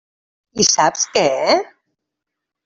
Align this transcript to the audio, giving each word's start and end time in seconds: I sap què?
I 0.63 0.65
sap 0.69 0.97
què? 1.17 1.27